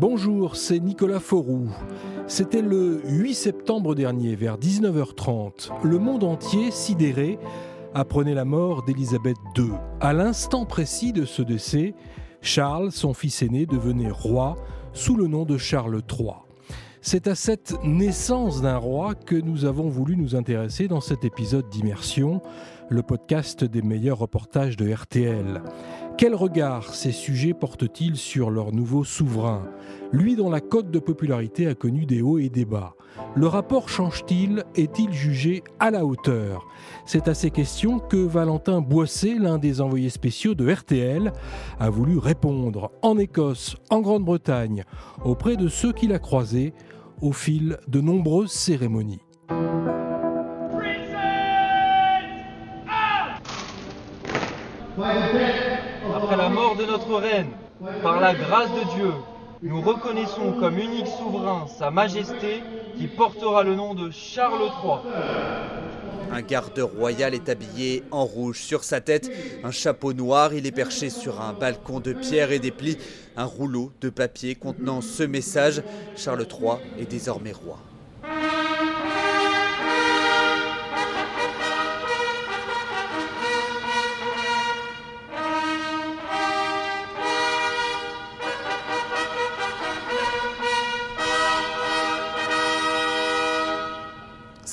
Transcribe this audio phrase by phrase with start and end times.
[0.00, 1.70] Bonjour, c'est Nicolas Fauroux.
[2.28, 5.70] C'était le 8 septembre dernier, vers 19h30.
[5.82, 7.36] Le monde entier, sidéré,
[7.94, 9.70] apprenait la mort d'Élisabeth II.
[10.00, 11.94] À l'instant précis de ce décès,
[12.42, 14.54] Charles, son fils aîné, devenait roi
[14.92, 16.30] sous le nom de Charles III.
[17.00, 21.68] C'est à cette naissance d'un roi que nous avons voulu nous intéresser dans cet épisode
[21.70, 22.40] d'Immersion,
[22.88, 25.62] le podcast des meilleurs reportages de RTL.
[26.18, 29.62] Quel regard ces sujets portent-ils sur leur nouveau souverain?
[30.10, 32.96] Lui dont la cote de popularité a connu des hauts et des bas.
[33.36, 34.64] Le rapport change-t-il?
[34.74, 36.66] Est-il jugé à la hauteur?
[37.06, 41.32] C'est à ces questions que Valentin Boissé, l'un des envoyés spéciaux de RTL,
[41.78, 44.82] a voulu répondre en Écosse, en Grande-Bretagne,
[45.24, 46.74] auprès de ceux qu'il a croisés
[47.22, 49.20] au fil de nombreuses cérémonies.
[56.98, 57.50] Notre reine,
[58.02, 59.12] par la grâce de Dieu,
[59.62, 62.62] nous reconnaissons comme unique souverain Sa Majesté
[62.96, 64.98] qui portera le nom de Charles III.
[66.32, 69.30] Un garde royal est habillé en rouge sur sa tête,
[69.64, 72.98] un chapeau noir, il est perché sur un balcon de pierre et des plis,
[73.36, 75.82] un rouleau de papier contenant ce message,
[76.16, 77.78] Charles III est désormais roi.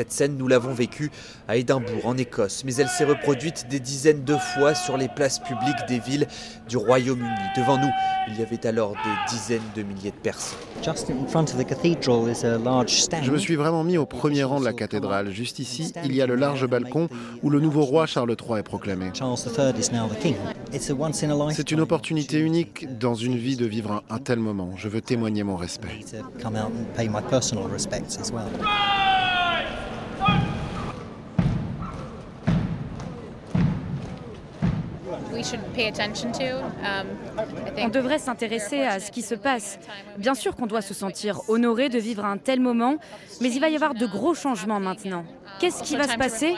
[0.00, 1.10] Cette scène, nous l'avons vécue
[1.46, 5.38] à Édimbourg, en Écosse, mais elle s'est reproduite des dizaines de fois sur les places
[5.38, 6.26] publiques des villes
[6.70, 7.28] du Royaume-Uni.
[7.54, 7.90] Devant nous,
[8.28, 10.58] il y avait alors des dizaines de milliers de personnes.
[10.82, 10.90] Je
[13.30, 15.32] me suis vraiment mis au premier rang de la cathédrale.
[15.32, 17.10] Juste ici, il y a le large balcon
[17.42, 19.10] où le nouveau roi Charles III est proclamé.
[21.52, 24.70] C'est une opportunité unique dans une vie de vivre un, un tel moment.
[24.76, 25.88] Je veux témoigner mon respect.
[37.78, 39.78] On devrait s'intéresser à ce qui se passe.
[40.18, 42.96] Bien sûr qu'on doit se sentir honoré de vivre un tel moment,
[43.40, 45.24] mais il va y avoir de gros changements maintenant.
[45.58, 46.56] Qu'est-ce qui va se passer?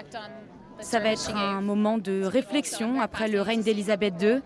[0.80, 4.42] Ça va être un moment de réflexion après le règne d'Elisabeth II.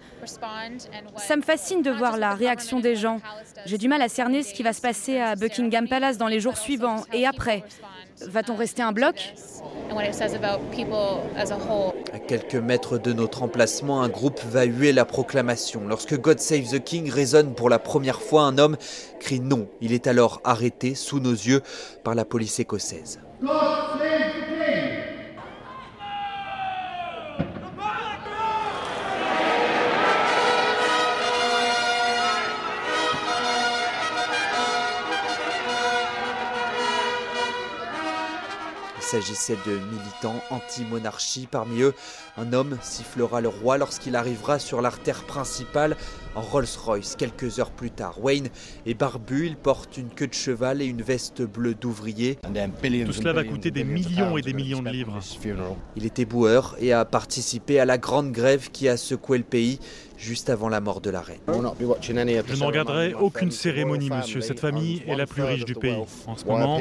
[1.17, 3.21] Ça me fascine de voir la réaction des gens.
[3.65, 6.41] J'ai du mal à cerner ce qui va se passer à Buckingham Palace dans les
[6.41, 7.65] jours suivants et après.
[8.23, 9.35] Va-t-on rester un bloc?
[12.13, 15.87] À quelques mètres de notre emplacement, un groupe va huer la proclamation.
[15.87, 18.77] Lorsque God Save the King résonne pour la première fois, un homme
[19.21, 19.69] crie non.
[19.81, 21.63] Il est alors arrêté sous nos yeux
[22.05, 23.21] par la police écossaise.
[39.21, 41.49] S'agissait de militants anti-monarchie.
[41.51, 41.95] Parmi eux,
[42.37, 45.97] un homme sifflera le roi lorsqu'il arrivera sur l'artère principale
[46.35, 48.23] en Rolls-Royce quelques heures plus tard.
[48.23, 48.49] Wayne
[48.85, 52.39] est barbu, il porte une queue de cheval et une veste bleue d'ouvrier.
[53.07, 55.19] Tout cela va coûter des millions et des millions de livres.
[55.97, 59.81] Il était boueur et a participé à la grande grève qui a secoué le pays
[60.17, 61.41] juste avant la mort de la reine.
[61.49, 64.41] Je ne regarderai aucune cérémonie, monsieur.
[64.41, 66.03] Cette famille est la plus riche du pays.
[66.27, 66.81] En ce moment,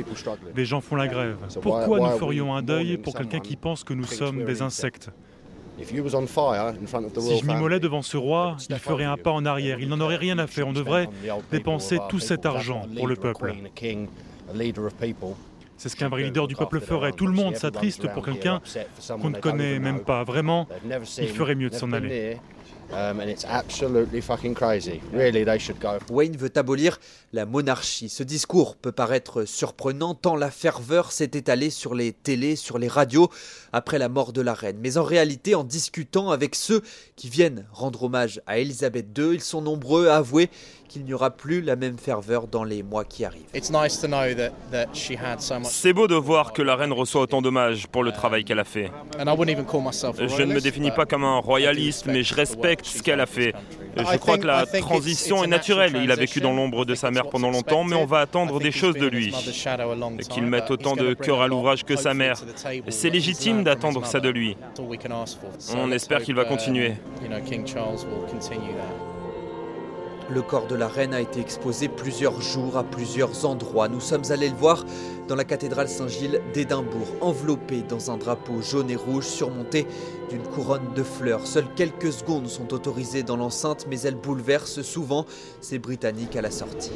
[0.56, 1.38] les gens font la grève.
[1.62, 5.09] Pourquoi nous ferions un deuil pour quelqu'un qui pense que nous sommes des insectes?
[5.78, 5.94] Si
[7.38, 9.79] je m'immolais devant ce roi, il ferait un pas en arrière.
[9.81, 10.68] Il n'en aurait rien à faire.
[10.68, 11.09] On devrait
[11.51, 13.53] dépenser tout cet argent pour le peuple.
[15.78, 17.12] C'est ce qu'un vrai leader du peuple ferait.
[17.12, 18.62] Tout le monde s'attriste pour quelqu'un
[19.22, 20.24] qu'on ne connaît même pas.
[20.24, 20.68] Vraiment,
[21.18, 22.38] il ferait mieux de s'en aller.
[26.09, 26.99] Wayne veut abolir
[27.33, 28.09] la monarchie.
[28.09, 32.87] Ce discours peut paraître surprenant tant la ferveur s'est étalée sur les télés, sur les
[32.87, 33.29] radios
[33.73, 34.77] après la mort de la reine.
[34.79, 36.81] Mais en réalité, en discutant avec ceux
[37.15, 40.49] qui viennent rendre hommage à Elisabeth II, ils sont nombreux à avouer
[40.87, 43.44] qu'il n'y aura plus la même ferveur dans les mois qui arrivent.
[45.63, 48.63] C'est beau de voir que la reine reçoit autant d'hommages pour le travail qu'elle a
[48.63, 48.91] fait.
[49.18, 53.54] Je ne me définis pas comme un royaliste, mais je respecte ce qu'elle a fait.
[53.98, 56.00] Je crois que la transition est naturelle.
[56.02, 58.72] Il a vécu dans l'ombre de sa mère pendant longtemps, mais on va attendre des
[58.72, 59.34] choses de lui.
[60.30, 62.38] Qu'il mette autant de cœur à l'ouvrage que sa mère.
[62.90, 64.57] C'est légitime d'attendre ça de lui.
[65.75, 66.94] On espère qu'il va continuer.
[70.28, 73.88] Le corps de la reine a été exposé plusieurs jours à plusieurs endroits.
[73.88, 74.84] Nous sommes allés le voir
[75.28, 79.86] dans la cathédrale Saint-Gilles d'Édimbourg, enveloppé dans un drapeau jaune et rouge surmonté
[80.30, 81.46] d'une couronne de fleurs.
[81.46, 85.25] Seules quelques secondes sont autorisées dans l'enceinte, mais elles bouleversent souvent
[85.60, 86.92] ces Britanniques à la sortie.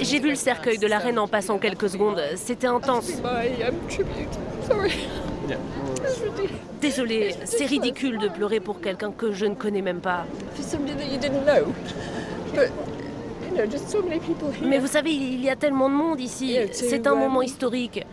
[0.00, 2.22] J'ai vu le cercueil de la reine en passant quelques secondes.
[2.36, 3.10] C'était intense.
[6.80, 10.26] Désolée, c'est ridicule de pleurer pour quelqu'un que je ne connais même pas.
[14.62, 16.56] Mais vous savez, il y a tellement de monde ici.
[16.72, 18.04] C'est un moment historique.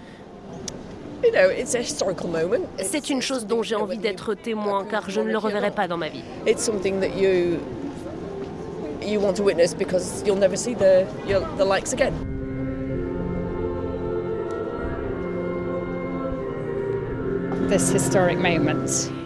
[2.77, 5.97] C'est une chose dont j'ai envie d'être témoin car je ne le reverrai pas dans
[5.97, 6.23] ma vie.
[9.05, 9.43] You want to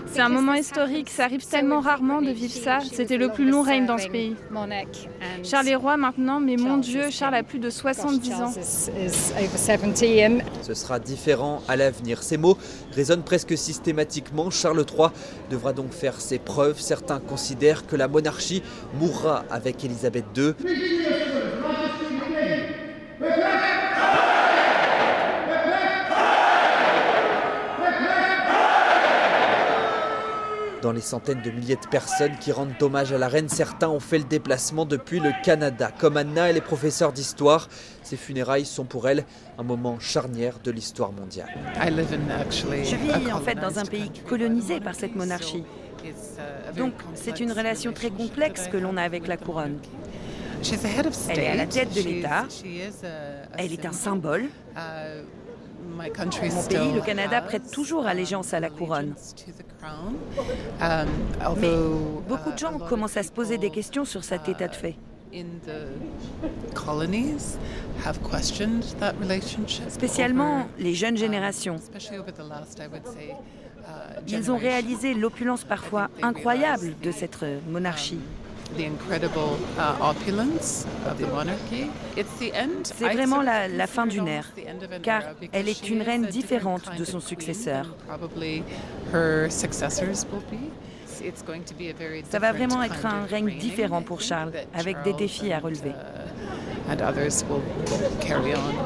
[0.07, 2.79] C'est un moment historique, ça arrive tellement rarement de vivre ça.
[2.91, 4.35] C'était le plus long règne dans ce pays.
[5.43, 8.51] Charles est roi maintenant, mais mon Dieu, Charles a plus de 70 ans.
[10.61, 12.23] Ce sera différent à l'avenir.
[12.23, 12.57] Ces mots
[12.93, 14.49] résonnent presque systématiquement.
[14.49, 15.09] Charles III
[15.49, 16.79] devra donc faire ses preuves.
[16.79, 18.63] Certains considèrent que la monarchie
[18.99, 20.53] mourra avec Élisabeth II.
[30.81, 33.99] Dans les centaines de milliers de personnes qui rendent hommage à la reine, certains ont
[33.99, 35.91] fait le déplacement depuis le Canada.
[35.99, 37.67] Comme Anna, elle est professeure d'histoire.
[38.03, 39.25] Ces funérailles sont pour elle
[39.57, 41.49] un moment charnière de l'histoire mondiale.
[41.81, 45.63] Je vis en fait dans un pays colonisé par cette monarchie.
[46.75, 49.79] Donc c'est une relation très complexe que l'on a avec la couronne.
[51.29, 52.45] Elle est à la tête de l'État.
[53.57, 54.45] Elle est un symbole.
[55.87, 59.15] Mon pays, le Canada, prête toujours allégeance à la couronne.
[61.59, 61.73] Mais
[62.27, 64.95] beaucoup de gens commencent à se poser des questions sur cet état de fait.
[69.89, 71.75] Spécialement les jeunes générations.
[74.27, 77.37] Ils ont réalisé l'opulence parfois incroyable de cette
[77.69, 78.19] monarchie.
[82.83, 84.51] C'est vraiment la, la fin d'une ère,
[85.03, 87.85] car elle est une reine différente de son successeur.
[92.29, 95.93] Ça va vraiment être un règne différent pour Charles, avec des défis à relever.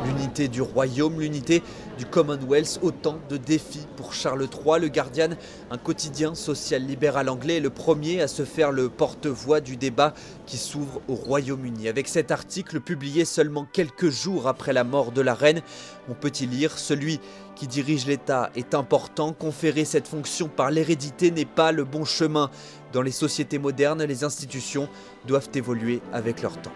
[0.06, 1.62] L'unité du royaume, l'unité
[2.00, 5.30] du Commonwealth, autant de défis pour Charles III, le Guardian,
[5.70, 10.16] un quotidien social libéral anglais, le premier à se faire le porte-voix du débat
[10.48, 11.88] qui s'ouvre au Royaume-Uni.
[11.90, 15.62] Avec cet article publié seulement quelques jours après la mort de la reine,
[16.10, 17.20] on peut y lire Celui
[17.56, 22.50] qui dirige l'État est important, conférer cette fonction par l'hérédité n'est pas le bon chemin.
[22.94, 24.90] Dans les sociétés modernes, les institutions
[25.28, 26.72] doivent évoluer avec leur temps.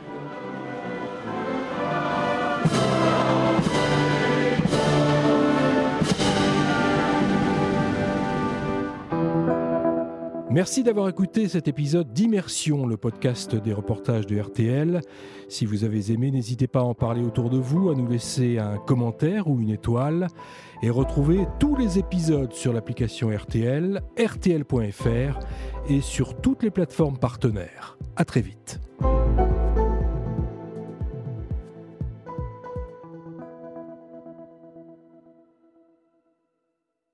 [10.56, 15.02] Merci d'avoir écouté cet épisode d'Immersion, le podcast des reportages de RTL.
[15.50, 18.58] Si vous avez aimé, n'hésitez pas à en parler autour de vous, à nous laisser
[18.58, 20.28] un commentaire ou une étoile
[20.82, 25.40] et retrouvez tous les épisodes sur l'application RTL, rtl.fr
[25.90, 27.98] et sur toutes les plateformes partenaires.
[28.16, 28.80] À très vite.